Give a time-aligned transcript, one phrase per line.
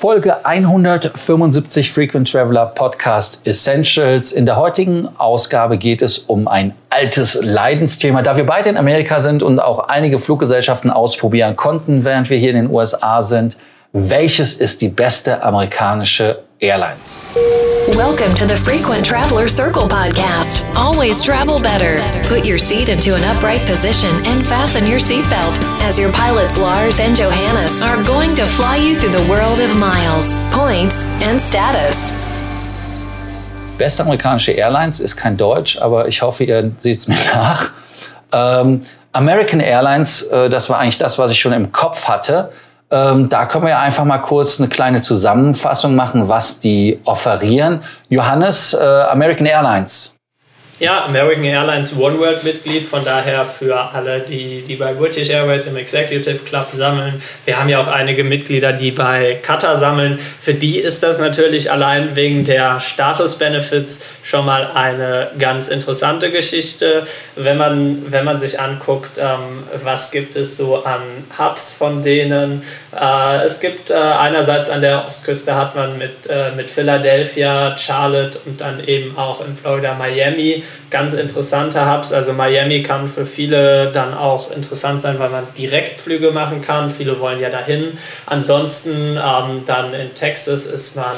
[0.00, 4.30] Folge 175 Frequent Traveler Podcast Essentials.
[4.30, 8.22] In der heutigen Ausgabe geht es um ein altes Leidensthema.
[8.22, 12.50] Da wir beide in Amerika sind und auch einige Fluggesellschaften ausprobieren konnten, während wir hier
[12.50, 13.56] in den USA sind,
[13.92, 17.34] welches ist die beste amerikanische Airlines?
[17.94, 20.64] Welcome to the Frequent Traveler Circle podcast.
[20.74, 22.02] Always travel better.
[22.28, 26.98] Put your seat into an upright position and fasten your seatbelt as your pilots Lars
[26.98, 32.12] and Johannes are going to fly you through the world of miles, points and status.
[33.78, 37.70] Beste amerikanische Airlines ist kein Deutsch, aber ich hoffe, ihr seht es mir nach.
[38.32, 42.50] Ähm, American Airlines, äh, das war eigentlich das, was ich schon im Kopf hatte.
[42.90, 47.82] Ähm, da können wir ja einfach mal kurz eine kleine Zusammenfassung machen, was die offerieren.
[48.08, 50.14] Johannes, äh, American Airlines.
[50.80, 55.66] Ja, American Airlines One World Mitglied, von daher für alle, die, die bei British Airways
[55.66, 57.20] im Executive Club sammeln.
[57.44, 60.20] Wir haben ja auch einige Mitglieder, die bei Qatar sammeln.
[60.40, 67.06] Für die ist das natürlich allein wegen der Status-Benefits schon mal eine ganz interessante Geschichte.
[67.34, 71.00] Wenn man, wenn man sich anguckt, ähm, was gibt es so an
[71.38, 72.62] Hubs von denen.
[72.94, 78.38] Äh, es gibt äh, einerseits an der Ostküste hat man mit, äh, mit Philadelphia, Charlotte
[78.44, 82.12] und dann eben auch in Florida Miami ganz interessante Hubs.
[82.12, 86.90] Also Miami kann für viele dann auch interessant sein, weil man Direktflüge machen kann.
[86.90, 87.96] Viele wollen ja dahin.
[88.26, 91.16] Ansonsten ähm, dann in Texas ist man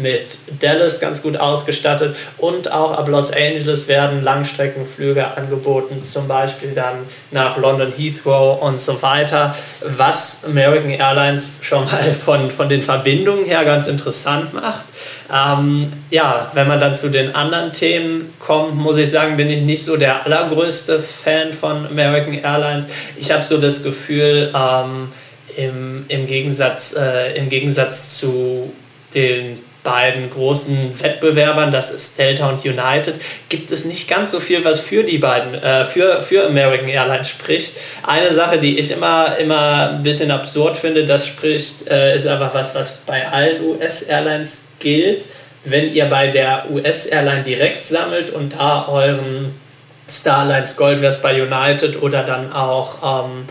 [0.00, 6.72] mit Dallas ganz gut ausgestattet und auch ab Los Angeles werden Langstreckenflüge angeboten, zum Beispiel
[6.72, 12.82] dann nach London Heathrow und so weiter, was American Airlines schon mal von, von den
[12.82, 14.84] Verbindungen her ganz interessant macht.
[15.32, 19.62] Ähm, ja, wenn man dann zu den anderen Themen kommt, muss ich sagen, bin ich
[19.62, 22.86] nicht so der allergrößte Fan von American Airlines.
[23.16, 25.08] Ich habe so das Gefühl, ähm,
[25.56, 28.72] im, im, Gegensatz, äh, im Gegensatz zu
[29.14, 33.14] den beiden großen Wettbewerbern, das ist Delta und United,
[33.48, 37.28] gibt es nicht ganz so viel, was für die beiden, äh, für, für American Airlines
[37.28, 37.76] spricht.
[38.06, 42.50] Eine Sache, die ich immer, immer ein bisschen absurd finde, das spricht, äh, ist aber
[42.52, 45.24] was, was bei allen US-Airlines gilt.
[45.64, 49.54] Wenn ihr bei der US-Airline direkt sammelt und da euren
[50.08, 53.46] Starlines Gold wäre bei United oder dann auch ähm,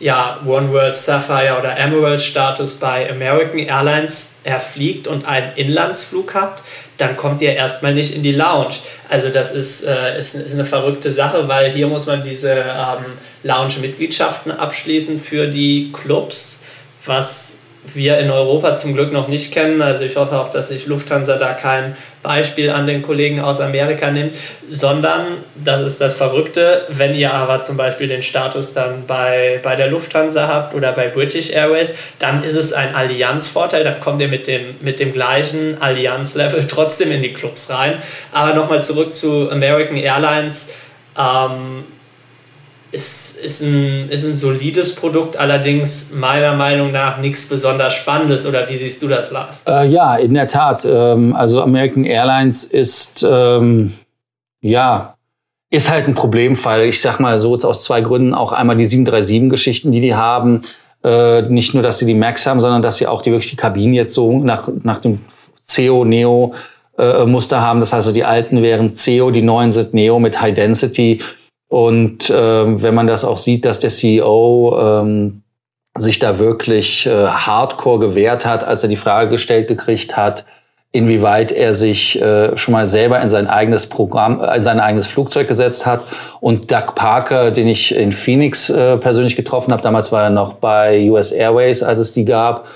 [0.00, 6.62] ja, One World Sapphire oder Emerald Status bei American Airlines erfliegt und einen Inlandsflug habt,
[6.96, 8.74] dann kommt ihr erstmal nicht in die Lounge.
[9.10, 13.12] Also das ist, äh, ist, ist eine verrückte Sache, weil hier muss man diese ähm,
[13.42, 16.64] Lounge-Mitgliedschaften abschließen für die Clubs,
[17.04, 17.60] was
[17.94, 19.82] wir in Europa zum Glück noch nicht kennen.
[19.82, 24.10] Also ich hoffe auch, dass sich Lufthansa da kein Beispiel an den Kollegen aus Amerika
[24.10, 24.32] nimmt,
[24.70, 29.76] sondern, das ist das Verrückte, wenn ihr aber zum Beispiel den Status dann bei, bei
[29.76, 34.28] der Lufthansa habt oder bei British Airways, dann ist es ein Allianzvorteil, dann kommt ihr
[34.28, 37.94] mit dem, mit dem gleichen Allianzlevel trotzdem in die Clubs rein.
[38.32, 40.70] Aber nochmal zurück zu American Airlines.
[41.18, 41.84] Ähm,
[42.92, 48.46] ist, ist, ein, ist ein solides Produkt, allerdings meiner Meinung nach nichts besonders Spannendes.
[48.46, 49.62] Oder wie siehst du das, Lars?
[49.66, 50.84] Äh, ja, in der Tat.
[50.84, 53.94] Ähm, also American Airlines ist, ähm,
[54.60, 55.16] ja,
[55.70, 56.84] ist halt ein Problemfall.
[56.84, 58.34] Ich sag mal so aus zwei Gründen.
[58.34, 60.62] Auch einmal die 737-Geschichten, die die haben.
[61.04, 63.56] Äh, nicht nur, dass sie die Max haben, sondern dass sie auch die wirklich die
[63.56, 65.20] Kabinen jetzt so nach, nach dem
[65.64, 66.54] CEO, Neo,
[66.98, 67.80] äh, Muster haben.
[67.80, 71.20] Das heißt, so die alten wären CEO, die neuen sind Neo mit High Density.
[71.70, 75.42] Und ähm, wenn man das auch sieht, dass der CEO ähm,
[75.96, 80.44] sich da wirklich äh, hardcore gewehrt hat, als er die Frage gestellt gekriegt hat,
[80.90, 85.06] inwieweit er sich äh, schon mal selber in sein eigenes Programm, äh, in sein eigenes
[85.06, 86.04] Flugzeug gesetzt hat.
[86.40, 90.54] Und Doug Parker, den ich in Phoenix äh, persönlich getroffen habe, damals war er noch
[90.54, 92.66] bei US Airways, als es die gab.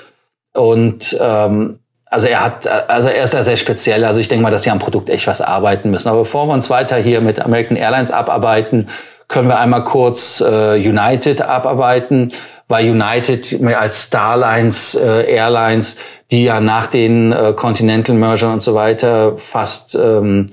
[0.52, 1.80] Und ähm,
[2.14, 4.04] also er hat, also er ist da sehr speziell.
[4.04, 6.08] Also ich denke mal, dass sie am Produkt echt was arbeiten müssen.
[6.08, 8.88] Aber bevor wir uns weiter hier mit American Airlines abarbeiten,
[9.26, 12.32] können wir einmal kurz äh, United abarbeiten,
[12.68, 15.96] weil United als Starlines äh, Airlines,
[16.30, 20.52] die ja nach den äh, Continental Merger und so weiter fast ähm,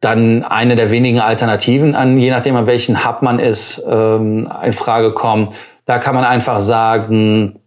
[0.00, 4.72] dann eine der wenigen Alternativen an, je nachdem an welchen Hub man ist, ähm, in
[4.72, 5.52] Frage kommen.
[5.84, 7.60] Da kann man einfach sagen,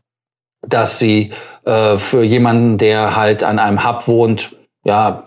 [0.68, 1.32] dass sie
[1.66, 5.24] äh, für jemanden, der halt an einem Hub wohnt, ja,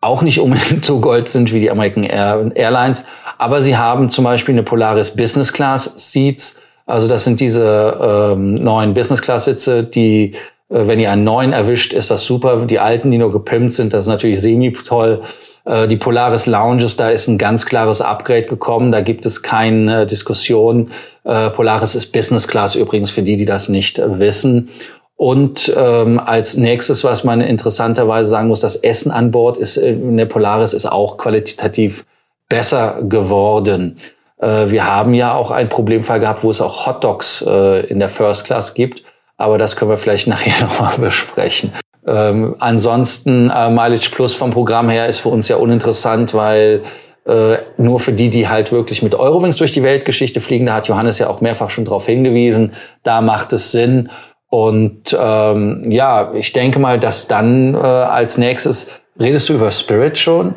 [0.00, 3.04] auch nicht unbedingt so gold sind wie die American Air Airlines.
[3.38, 6.58] Aber sie haben zum Beispiel eine Polaris Business Class Seats.
[6.86, 7.98] Also das sind diese
[8.32, 10.34] ähm, neuen Business Class Sitze, die,
[10.68, 12.64] äh, wenn ihr einen neuen erwischt, ist das super.
[12.66, 15.22] Die alten, die nur gepimpt sind, das ist natürlich semi toll.
[15.64, 18.90] Äh, die Polaris Lounges, da ist ein ganz klares Upgrade gekommen.
[18.90, 20.90] Da gibt es keine Diskussion.
[21.24, 24.70] Äh, Polaris ist Business Class übrigens für die, die das nicht wissen.
[25.18, 30.16] Und ähm, als nächstes, was man interessanterweise sagen muss, das Essen an Bord ist in
[30.16, 32.06] der Polaris ist auch qualitativ
[32.48, 33.98] besser geworden.
[34.40, 37.98] Äh, wir haben ja auch einen Problemfall gehabt, wo es auch Hot Dogs äh, in
[37.98, 39.02] der First Class gibt,
[39.36, 41.72] aber das können wir vielleicht nachher nochmal besprechen.
[42.06, 46.84] Ähm, ansonsten äh, Mileage Plus vom Programm her ist für uns ja uninteressant, weil
[47.26, 50.86] äh, nur für die, die halt wirklich mit Eurowings durch die Weltgeschichte fliegen, da hat
[50.86, 52.72] Johannes ja auch mehrfach schon darauf hingewiesen,
[53.02, 54.10] da macht es Sinn.
[54.50, 60.16] Und ähm, ja, ich denke mal, dass dann äh, als nächstes redest du über Spirit
[60.16, 60.54] schon.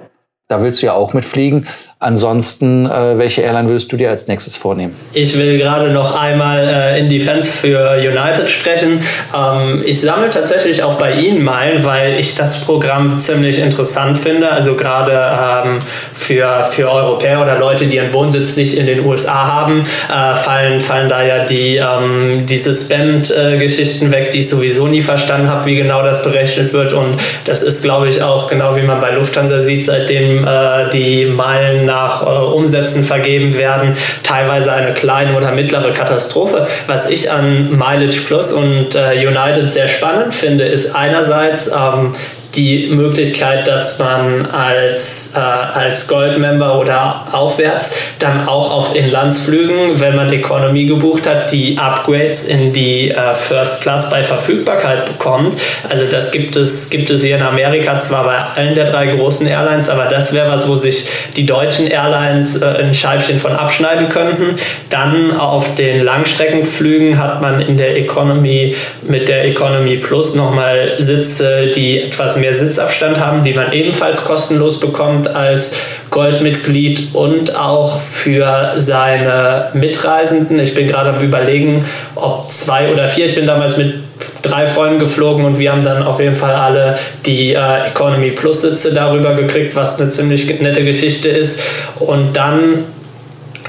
[0.47, 1.67] Da willst du ja auch mitfliegen.
[2.03, 4.95] Ansonsten, äh, welche Airline würdest du dir als nächstes vornehmen?
[5.13, 9.03] Ich will gerade noch einmal äh, in Defense für United sprechen.
[9.37, 14.51] Ähm, ich sammle tatsächlich auch bei Ihnen Meilen, weil ich das Programm ziemlich interessant finde.
[14.51, 15.77] Also gerade ähm,
[16.15, 20.81] für, für Europäer oder Leute, die ihren Wohnsitz nicht in den USA haben, äh, fallen,
[20.81, 25.75] fallen da ja die, ähm, diese Spend-Geschichten weg, die ich sowieso nie verstanden habe, wie
[25.75, 26.93] genau das berechnet wird.
[26.93, 31.27] Und das ist, glaube ich, auch genau wie man bei Lufthansa sieht, seitdem äh, die
[31.27, 36.67] Meilen nach äh, Umsätzen vergeben werden, teilweise eine kleine oder mittlere Katastrophe.
[36.87, 42.15] Was ich an Mileage Plus und äh, United sehr spannend finde, ist einerseits ähm,
[42.55, 50.15] die Möglichkeit, dass man als, äh, als Gold-Member oder aufwärts dann auch auf Inlandsflügen, wenn
[50.15, 55.55] man Economy gebucht hat, die Upgrades in die äh, First Class bei Verfügbarkeit bekommt.
[55.89, 59.47] Also das gibt es, gibt es hier in Amerika zwar bei allen der drei großen
[59.47, 61.07] Airlines, aber das wäre was, wo sich
[61.37, 64.55] die deutschen Airlines äh, ein Scheibchen von abschneiden könnten.
[64.89, 71.67] Dann auf den Langstreckenflügen hat man in der Economy mit der Economy Plus nochmal Sitze,
[71.73, 75.77] die etwas mehr Sitzabstand haben, die man ebenfalls kostenlos bekommt als
[76.09, 80.59] Goldmitglied und auch für seine Mitreisenden.
[80.59, 81.85] Ich bin gerade am Überlegen,
[82.15, 83.27] ob zwei oder vier.
[83.27, 83.93] Ich bin damals mit
[84.41, 88.61] drei Freunden geflogen und wir haben dann auf jeden Fall alle die äh, Economy Plus
[88.61, 91.61] Sitze darüber gekriegt, was eine ziemlich nette Geschichte ist.
[91.99, 92.85] Und dann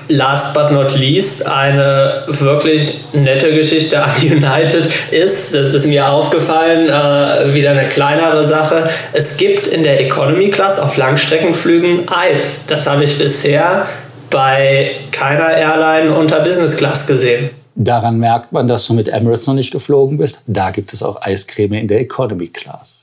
[0.09, 6.89] last but not least eine wirklich nette Geschichte an United ist, das ist mir aufgefallen,
[6.89, 8.89] äh, wieder eine kleinere Sache.
[9.13, 12.67] Es gibt in der Economy Class auf Langstreckenflügen Eis.
[12.67, 13.87] Das habe ich bisher
[14.31, 17.51] bei keiner Airline unter Business Class gesehen.
[17.75, 20.43] Daran merkt man, dass du mit Emirates noch nicht geflogen bist.
[20.47, 23.02] Da gibt es auch Eiscreme in der Economy Class.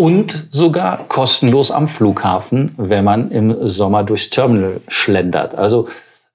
[0.00, 5.54] Und sogar kostenlos am Flughafen, wenn man im Sommer durchs Terminal schlendert.
[5.54, 5.88] Also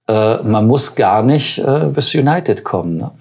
[0.08, 2.98] äh, man muss gar nicht äh, bis United kommen.
[2.98, 3.12] Ne?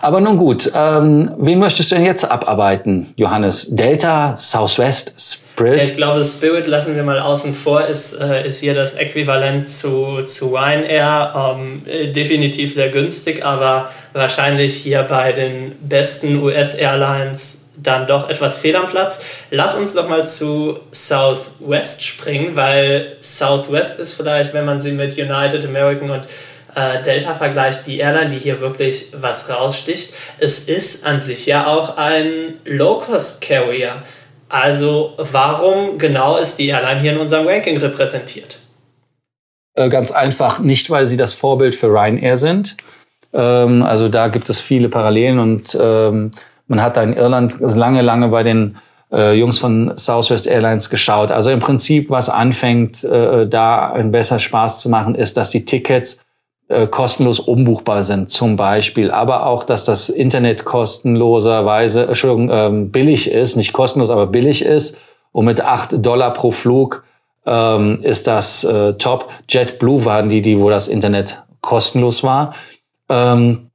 [0.00, 3.66] Aber nun gut, ähm, wen möchtest du denn jetzt abarbeiten, Johannes?
[3.68, 5.82] Delta, Southwest, Spirit?
[5.82, 10.22] ich glaube, Spirit lassen wir mal außen vor, ist, äh, ist hier das Äquivalent zu,
[10.22, 11.34] zu Ryanair.
[11.36, 18.76] Ähm, definitiv sehr günstig, aber wahrscheinlich hier bei den besten US-Airlines dann doch etwas fehl
[18.76, 19.24] am Platz.
[19.50, 25.16] Lass uns doch mal zu Southwest springen, weil Southwest ist vielleicht, wenn man sie mit
[25.16, 26.26] United, American und
[26.74, 30.14] äh, Delta vergleicht, die Airline, die hier wirklich was raussticht.
[30.38, 34.02] Es ist an sich ja auch ein Low-Cost-Carrier.
[34.48, 38.60] Also warum genau ist die Airline hier in unserem Ranking repräsentiert?
[39.74, 42.76] Äh, ganz einfach, nicht weil sie das Vorbild für Ryanair sind.
[43.32, 46.32] Ähm, also da gibt es viele Parallelen und ähm,
[46.70, 48.76] man hat da in Irland lange, lange bei den
[49.12, 51.32] äh, Jungs von Southwest Airlines geschaut.
[51.32, 55.64] Also im Prinzip, was anfängt, äh, da ein besser Spaß zu machen, ist, dass die
[55.64, 56.20] Tickets
[56.68, 59.10] äh, kostenlos umbuchbar sind, zum Beispiel.
[59.10, 64.96] Aber auch, dass das Internet kostenloserweise, Entschuldigung, ähm, billig ist, nicht kostenlos, aber billig ist.
[65.32, 67.02] Und mit acht Dollar pro Flug
[67.46, 69.28] ähm, ist das äh, top.
[69.48, 72.54] JetBlue waren die, die, wo das Internet kostenlos war.
[73.08, 73.69] Ähm,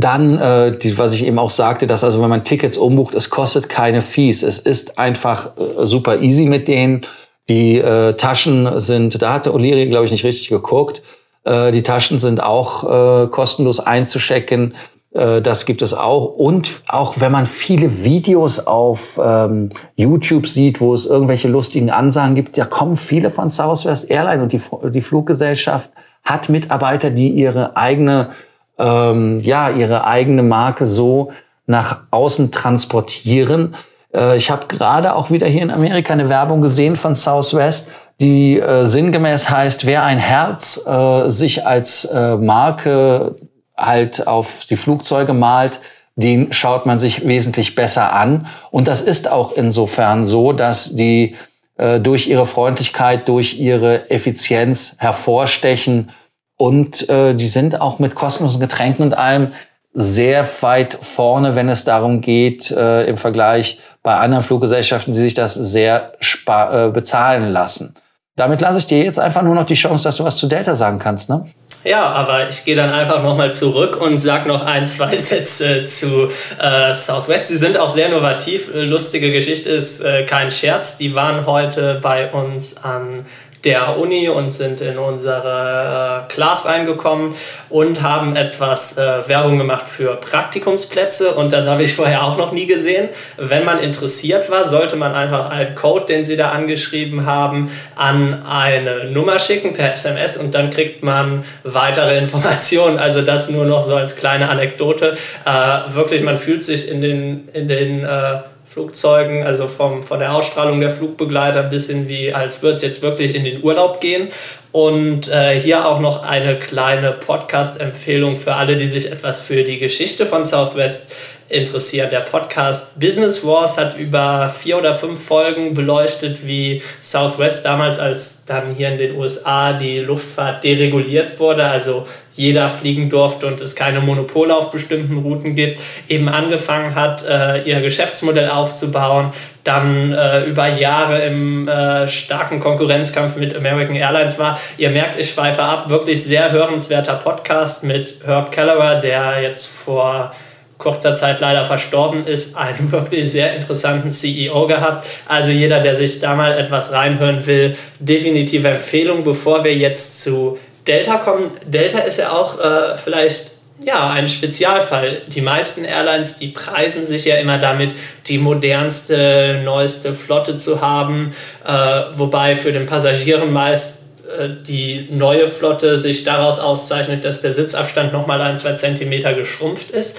[0.00, 3.30] dann, äh, die, was ich eben auch sagte, dass also wenn man Tickets umbucht, es
[3.30, 4.42] kostet keine Fees.
[4.42, 7.06] Es ist einfach äh, super easy mit denen.
[7.48, 11.02] Die äh, Taschen sind, da hatte O'Leary, glaube ich, nicht richtig geguckt.
[11.44, 12.84] Äh, die Taschen sind auch
[13.24, 14.74] äh, kostenlos einzuschecken.
[15.12, 16.34] Äh, das gibt es auch.
[16.34, 22.34] Und auch wenn man viele Videos auf ähm, YouTube sieht, wo es irgendwelche lustigen Ansagen
[22.34, 24.60] gibt, da kommen viele von Southwest Airline und die,
[24.90, 25.90] die Fluggesellschaft
[26.24, 28.30] hat Mitarbeiter, die ihre eigene
[28.78, 31.32] ähm, ja ihre eigene Marke so
[31.66, 33.74] nach außen transportieren.
[34.14, 37.90] Äh, ich habe gerade auch wieder hier in Amerika eine Werbung gesehen von Southwest,
[38.20, 43.36] die äh, sinngemäß heißt, wer ein Herz äh, sich als äh, Marke
[43.76, 45.80] halt auf die Flugzeuge malt,
[46.14, 48.46] den schaut man sich wesentlich besser an.
[48.70, 51.36] Und das ist auch insofern so, dass die
[51.76, 56.10] äh, durch ihre Freundlichkeit, durch ihre Effizienz hervorstechen
[56.56, 59.52] und äh, die sind auch mit kostenlosen Getränken und allem
[59.92, 65.34] sehr weit vorne, wenn es darum geht, äh, im Vergleich bei anderen Fluggesellschaften, die sich
[65.34, 67.94] das sehr äh, bezahlen lassen.
[68.36, 70.74] Damit lasse ich dir jetzt einfach nur noch die Chance, dass du was zu Delta
[70.74, 71.46] sagen kannst, ne?
[71.84, 76.28] Ja, aber ich gehe dann einfach nochmal zurück und sage noch ein, zwei Sätze zu
[76.60, 77.48] äh, Southwest.
[77.48, 78.68] Sie sind auch sehr innovativ.
[78.74, 80.98] Lustige Geschichte ist äh, kein Scherz.
[80.98, 83.24] Die waren heute bei uns an
[83.64, 87.34] der Uni und sind in unsere äh, Class reingekommen
[87.68, 92.52] und haben etwas äh, Werbung gemacht für Praktikumsplätze und das habe ich vorher auch noch
[92.52, 93.08] nie gesehen.
[93.36, 98.44] Wenn man interessiert war, sollte man einfach einen Code, den sie da angeschrieben haben, an
[98.46, 102.98] eine Nummer schicken per SMS und dann kriegt man weitere Informationen.
[102.98, 105.16] Also das nur noch so als kleine Anekdote.
[105.44, 108.38] Äh, wirklich, man fühlt sich in den, in den äh,
[108.76, 113.00] Flugzeugen, also vom, von der Ausstrahlung der Flugbegleiter bis hin wie, als würde es jetzt
[113.00, 114.28] wirklich in den Urlaub gehen.
[114.70, 119.78] Und äh, hier auch noch eine kleine Podcast-Empfehlung für alle, die sich etwas für die
[119.78, 121.14] Geschichte von Southwest
[121.48, 122.10] interessieren.
[122.10, 128.44] Der Podcast Business Wars hat über vier oder fünf Folgen beleuchtet, wie Southwest damals, als
[128.44, 132.06] dann hier in den USA die Luftfahrt dereguliert wurde, also
[132.36, 137.62] jeder fliegen durfte und es keine Monopole auf bestimmten Routen gibt, eben angefangen hat, äh,
[137.62, 139.32] ihr Geschäftsmodell aufzubauen,
[139.64, 144.60] dann äh, über Jahre im äh, starken Konkurrenzkampf mit American Airlines war.
[144.76, 150.32] Ihr merkt, ich schweife ab, wirklich sehr hörenswerter Podcast mit Herb Kelleher, der jetzt vor
[150.78, 155.06] kurzer Zeit leider verstorben ist, einen wirklich sehr interessanten CEO gehabt.
[155.26, 160.58] Also jeder, der sich da mal etwas reinhören will, definitive Empfehlung, bevor wir jetzt zu
[160.86, 163.50] Delta kommen, Delta ist ja auch äh, vielleicht
[163.84, 165.22] ja, ein Spezialfall.
[165.28, 167.92] Die meisten Airlines, die preisen sich ja immer damit,
[168.26, 171.34] die modernste, neueste Flotte zu haben,
[171.66, 171.70] äh,
[172.14, 178.12] wobei für den Passagieren meist äh, die neue Flotte sich daraus auszeichnet, dass der Sitzabstand
[178.12, 180.18] nochmal ein, zwei Zentimeter geschrumpft ist.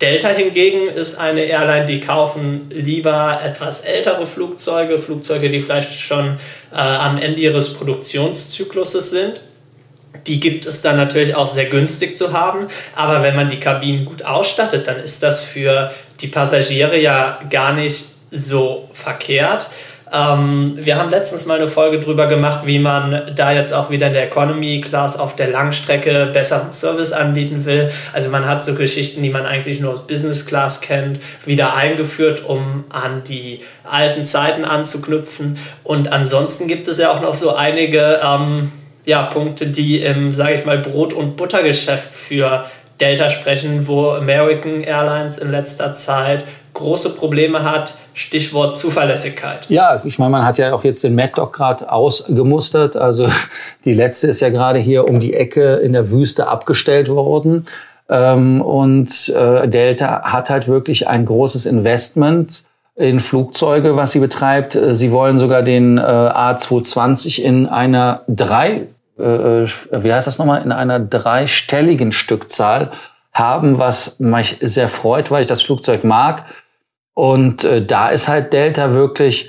[0.00, 6.38] Delta hingegen ist eine Airline, die kaufen lieber etwas ältere Flugzeuge, Flugzeuge, die vielleicht schon
[6.72, 9.40] äh, am Ende ihres Produktionszykluses sind
[10.26, 12.68] die gibt es dann natürlich auch sehr günstig zu haben.
[12.94, 17.72] Aber wenn man die Kabinen gut ausstattet, dann ist das für die Passagiere ja gar
[17.72, 19.68] nicht so verkehrt.
[20.12, 24.06] Ähm, wir haben letztens mal eine Folge drüber gemacht, wie man da jetzt auch wieder
[24.06, 27.90] in der Economy Class auf der Langstrecke besseren Service anbieten will.
[28.12, 32.44] Also man hat so Geschichten, die man eigentlich nur aus Business Class kennt, wieder eingeführt,
[32.44, 35.58] um an die alten Zeiten anzuknüpfen.
[35.84, 38.72] Und ansonsten gibt es ja auch noch so einige ähm,
[39.08, 42.66] ja, Punkte, die im, sage ich mal, Brot- und Buttergeschäft für
[43.00, 47.94] Delta sprechen, wo American Airlines in letzter Zeit große Probleme hat.
[48.12, 49.64] Stichwort Zuverlässigkeit.
[49.70, 52.98] Ja, ich meine, man hat ja auch jetzt den Mad Dog gerade ausgemustert.
[52.98, 53.28] Also
[53.86, 57.64] die letzte ist ja gerade hier um die Ecke in der Wüste abgestellt worden.
[58.10, 64.78] Ähm, und äh, Delta hat halt wirklich ein großes Investment in Flugzeuge, was sie betreibt.
[64.90, 70.62] Sie wollen sogar den äh, A220 in einer drei äh, äh, wie heißt das nochmal,
[70.62, 72.92] in einer dreistelligen Stückzahl
[73.32, 76.44] haben, was mich sehr freut, weil ich das Flugzeug mag.
[77.14, 79.48] Und äh, da ist halt Delta wirklich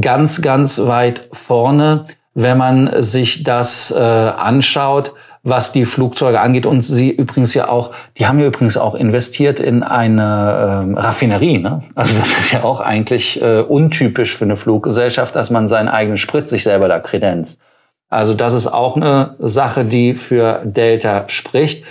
[0.00, 5.12] ganz, ganz weit vorne, wenn man sich das äh, anschaut,
[5.44, 6.66] was die Flugzeuge angeht.
[6.66, 11.58] Und sie übrigens ja auch, die haben ja übrigens auch investiert in eine äh, Raffinerie.
[11.58, 11.82] Ne?
[11.94, 16.16] Also das ist ja auch eigentlich äh, untypisch für eine Fluggesellschaft, dass man seinen eigenen
[16.16, 17.60] Sprit sich selber da kredenzt.
[18.08, 21.84] Also das ist auch eine Sache, die für Delta spricht.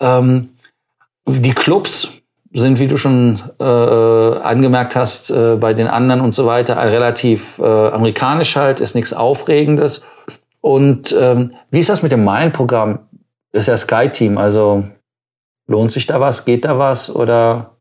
[0.00, 0.50] Ähm,
[1.26, 6.46] die Clubs sind, wie du schon äh, angemerkt hast, äh, bei den anderen und so
[6.46, 10.02] weiter, relativ äh, amerikanisch halt, ist nichts Aufregendes.
[10.60, 13.08] Und ähm, wie ist das mit dem Meilenprogramm?
[13.52, 14.84] Ist ja Sky-Team, also
[15.66, 17.76] lohnt sich da was, geht da was oder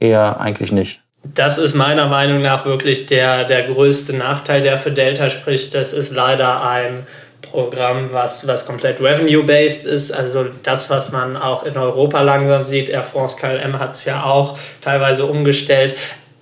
[0.00, 1.05] eher eigentlich nicht?
[1.22, 5.74] Das ist meiner Meinung nach wirklich der, der größte Nachteil, der für Delta spricht.
[5.74, 7.06] Das ist leider ein
[7.42, 10.12] Programm, was, was komplett revenue-based ist.
[10.12, 12.88] Also das, was man auch in Europa langsam sieht.
[12.88, 15.96] Air France KLM hat es ja auch teilweise umgestellt.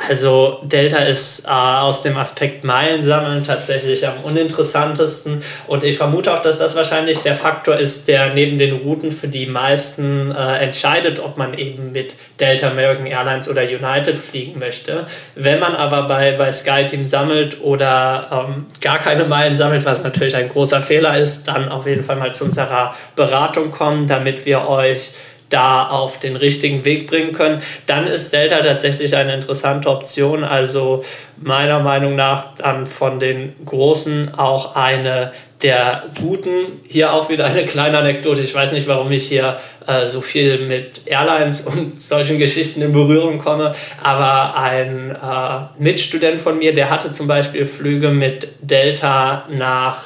[0.08, 6.42] Also Delta ist äh, aus dem Aspekt Meilensammeln tatsächlich am uninteressantesten und ich vermute auch,
[6.42, 11.20] dass das wahrscheinlich der Faktor ist, der neben den Routen für die meisten äh, entscheidet,
[11.20, 15.06] ob man eben mit Delta, American Airlines oder United fliegen möchte.
[15.34, 20.37] Wenn man aber bei, bei SkyTeam sammelt oder ähm, gar keine Meilen sammelt, was natürlich
[20.37, 24.68] ein großer Fehler ist, dann auf jeden Fall mal zu unserer Beratung kommen, damit wir
[24.68, 25.11] euch
[25.54, 30.42] da auf den richtigen Weg bringen können, dann ist Delta tatsächlich eine interessante Option.
[30.42, 31.04] Also
[31.37, 35.30] meiner Meinung nach dann von den Großen auch eine
[35.62, 36.66] der guten.
[36.88, 38.40] Hier auch wieder eine kleine Anekdote.
[38.40, 42.92] Ich weiß nicht, warum ich hier äh, so viel mit Airlines und solchen Geschichten in
[42.92, 49.44] Berührung komme, aber ein äh, Mitstudent von mir, der hatte zum Beispiel Flüge mit Delta
[49.50, 49.99] nach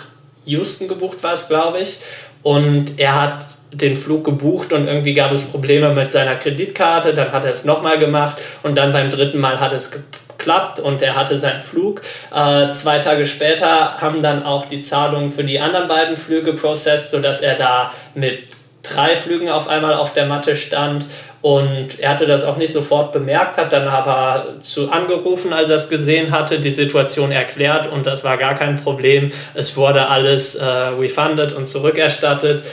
[0.44, 1.98] Houston gebucht, war es, glaube ich.
[2.42, 7.14] Und er hat den Flug gebucht und irgendwie gab es Probleme mit seiner Kreditkarte.
[7.14, 11.02] Dann hat er es nochmal gemacht und dann beim dritten Mal hat es geklappt und
[11.02, 12.02] er hatte seinen Flug.
[12.34, 17.10] Äh, zwei Tage später haben dann auch die Zahlungen für die anderen beiden Flüge processed,
[17.10, 18.38] sodass er da mit
[18.82, 21.04] drei Flügen auf einmal auf der Matte stand.
[21.40, 25.76] Und er hatte das auch nicht sofort bemerkt, hat dann aber zu angerufen, als er
[25.76, 29.30] es gesehen hatte, die Situation erklärt und das war gar kein Problem.
[29.54, 32.64] Es wurde alles äh, refunded und zurückerstattet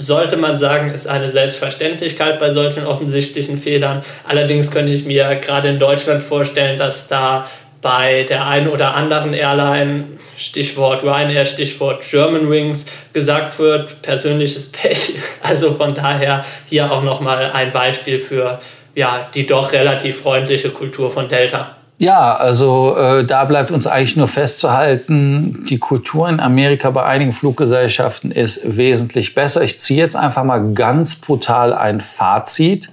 [0.00, 4.02] sollte man sagen, ist eine Selbstverständlichkeit bei solchen offensichtlichen Fehlern.
[4.26, 7.48] Allerdings könnte ich mir gerade in Deutschland vorstellen, dass da
[7.82, 10.04] bei der einen oder anderen Airline,
[10.36, 15.16] Stichwort Ryanair, Stichwort Germanwings, gesagt wird, persönliches Pech.
[15.42, 18.60] Also von daher hier auch nochmal ein Beispiel für
[18.94, 21.76] ja, die doch relativ freundliche Kultur von Delta.
[22.00, 27.34] Ja, also äh, da bleibt uns eigentlich nur festzuhalten, die Kultur in Amerika bei einigen
[27.34, 29.60] Fluggesellschaften ist wesentlich besser.
[29.60, 32.90] Ich ziehe jetzt einfach mal ganz brutal ein Fazit.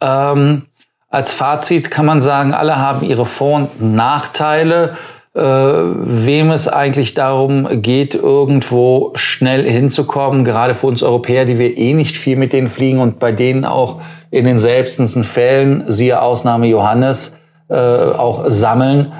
[0.00, 0.62] Ähm,
[1.10, 4.96] als Fazit kann man sagen, alle haben ihre Vor- und Nachteile.
[5.34, 11.76] Äh, wem es eigentlich darum geht, irgendwo schnell hinzukommen, gerade für uns Europäer, die wir
[11.76, 16.22] eh nicht viel mit denen fliegen und bei denen auch in den seltensten Fällen, siehe
[16.22, 17.36] Ausnahme Johannes,
[17.70, 19.12] äh, auch sammeln,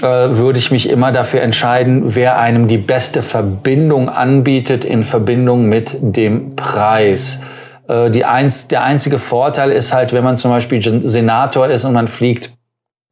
[0.00, 5.66] äh, würde ich mich immer dafür entscheiden, wer einem die beste Verbindung anbietet in Verbindung
[5.66, 7.40] mit dem Preis.
[7.88, 11.92] Äh, die einz der einzige Vorteil ist halt, wenn man zum Beispiel Senator ist und
[11.92, 12.52] man fliegt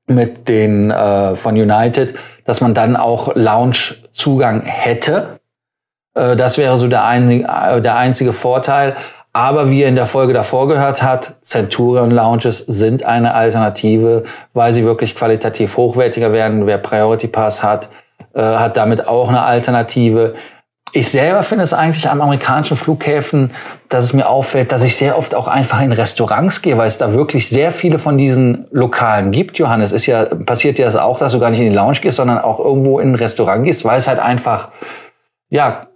[0.07, 5.41] mit den äh, von United, dass man dann auch Lounge-Zugang hätte.
[6.15, 8.97] Äh, das wäre so der, ein, äh, der einzige Vorteil.
[9.33, 14.73] Aber wie ihr in der Folge davor gehört habt, Centurion Lounges sind eine Alternative, weil
[14.73, 16.67] sie wirklich qualitativ hochwertiger werden.
[16.67, 17.91] Wer Priority Pass hat,
[18.35, 20.35] äh, hat damit auch eine Alternative.
[20.93, 23.53] Ich selber finde es eigentlich am amerikanischen Flughäfen,
[23.89, 26.99] dass es mir auffällt, dass ich sehr oft auch einfach in Restaurants gehe, weil es
[26.99, 29.59] da wirklich sehr viele von diesen Lokalen gibt.
[29.59, 32.17] Johannes, ist ja, passiert dir das auch, dass du gar nicht in die Lounge gehst,
[32.17, 34.71] sondern auch irgendwo in ein Restaurant gehst, weil es halt einfach,
[35.49, 35.87] ja,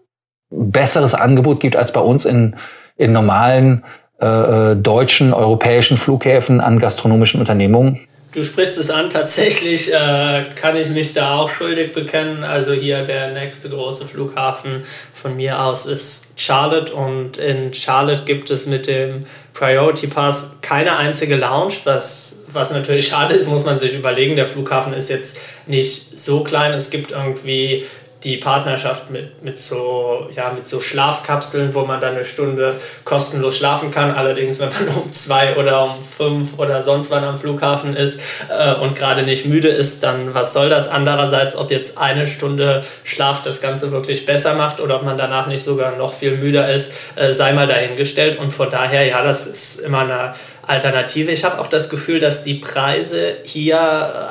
[0.50, 2.54] besseres Angebot gibt als bei uns in,
[2.96, 3.84] in normalen
[4.20, 8.00] äh, äh, deutschen, europäischen Flughäfen an gastronomischen Unternehmungen?
[8.32, 12.42] Du sprichst es an, tatsächlich äh, kann ich mich da auch schuldig bekennen.
[12.42, 18.50] Also hier der nächste große Flughafen von mir aus ist Charlotte und in Charlotte gibt
[18.50, 23.78] es mit dem Priority Pass keine einzige Lounge, was, was natürlich schade ist, muss man
[23.78, 24.36] sich überlegen.
[24.36, 26.72] Der Flughafen ist jetzt nicht so klein.
[26.72, 27.84] Es gibt irgendwie
[28.24, 33.58] die Partnerschaft mit, mit, so, ja, mit so Schlafkapseln, wo man dann eine Stunde kostenlos
[33.58, 34.10] schlafen kann.
[34.10, 38.74] Allerdings, wenn man um zwei oder um fünf oder sonst wann am Flughafen ist äh,
[38.74, 40.88] und gerade nicht müde ist, dann was soll das?
[40.88, 45.46] Andererseits, ob jetzt eine Stunde Schlaf das Ganze wirklich besser macht oder ob man danach
[45.46, 48.38] nicht sogar noch viel müder ist, äh, sei mal dahingestellt.
[48.38, 50.34] Und von daher, ja, das ist immer eine
[50.66, 51.30] Alternative.
[51.30, 53.80] Ich habe auch das Gefühl, dass die Preise hier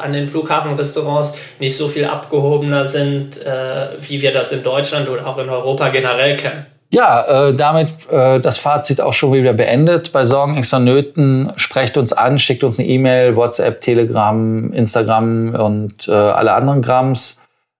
[0.02, 5.26] an den Flughafenrestaurants nicht so viel abgehobener sind, äh, wie wir das in Deutschland oder
[5.28, 6.66] auch in Europa generell kennen.
[6.94, 10.12] Ja, äh, damit äh, das Fazit auch schon wieder beendet.
[10.12, 15.56] Bei Sorgen, Ängsten und Nöten sprecht uns an, schickt uns eine E-Mail, WhatsApp, Telegram, Instagram
[15.56, 17.40] und äh, alle anderen Grams.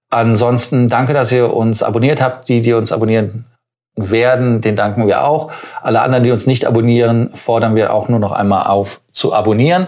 [0.10, 2.50] Ansonsten danke, dass ihr uns abonniert habt.
[2.50, 3.46] Die, die uns abonnieren,
[3.96, 5.52] werden, den danken wir auch.
[5.82, 9.88] Alle anderen, die uns nicht abonnieren, fordern wir auch nur noch einmal auf zu abonnieren.